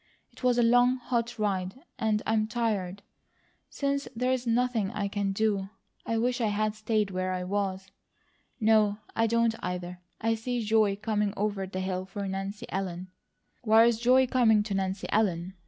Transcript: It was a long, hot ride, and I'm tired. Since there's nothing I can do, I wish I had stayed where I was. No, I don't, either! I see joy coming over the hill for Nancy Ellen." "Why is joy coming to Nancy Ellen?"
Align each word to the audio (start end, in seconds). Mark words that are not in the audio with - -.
It 0.31 0.41
was 0.43 0.57
a 0.57 0.63
long, 0.63 0.97
hot 0.97 1.37
ride, 1.37 1.75
and 1.99 2.23
I'm 2.25 2.47
tired. 2.47 3.03
Since 3.69 4.07
there's 4.15 4.47
nothing 4.47 4.89
I 4.89 5.07
can 5.07 5.31
do, 5.31 5.69
I 6.07 6.17
wish 6.17 6.41
I 6.41 6.47
had 6.47 6.73
stayed 6.73 7.11
where 7.11 7.31
I 7.33 7.43
was. 7.43 7.91
No, 8.59 8.97
I 9.15 9.27
don't, 9.27 9.53
either! 9.59 9.99
I 10.19 10.33
see 10.33 10.65
joy 10.65 10.95
coming 10.95 11.35
over 11.37 11.67
the 11.67 11.81
hill 11.81 12.05
for 12.07 12.27
Nancy 12.27 12.65
Ellen." 12.69 13.11
"Why 13.63 13.85
is 13.85 13.99
joy 13.99 14.25
coming 14.25 14.63
to 14.63 14.73
Nancy 14.73 15.05
Ellen?" 15.11 15.53